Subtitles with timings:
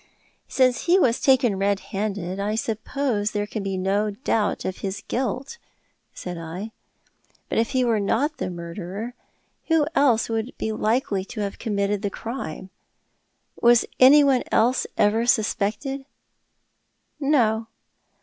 [0.47, 5.03] "Since he was taken red handed, I suppose there can be no doubt of his
[5.07, 5.59] guilt,"
[6.11, 6.71] said I."
[7.49, 9.13] But if he were not the murderer,
[9.67, 12.71] who else would be likely to have committed the crime?
[13.61, 16.05] Was any one else ever suspected?
[17.19, 17.67] ""No.